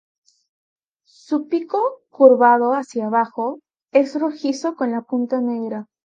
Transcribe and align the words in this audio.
Su 1.05 1.47
pico 1.47 2.01
curvado 2.09 2.73
hacia 2.73 3.05
abajo 3.05 3.59
es 3.93 4.19
rojizo 4.19 4.75
con 4.75 4.89
la 4.89 5.03
punta 5.03 5.41
negra. 5.41 5.85